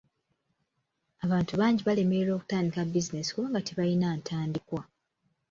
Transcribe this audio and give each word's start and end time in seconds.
Abantu 1.25 1.53
bangi 1.61 1.81
balemererwa 1.87 2.33
okutandika 2.35 2.79
bizinensi 2.93 3.31
kubanga 3.31 3.59
tebalina 3.67 4.07
ntandikwa. 4.19 4.81